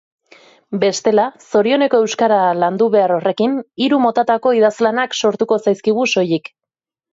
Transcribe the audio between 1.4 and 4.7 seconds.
zorioneko euskara landu-behar horrekin, hiru motatako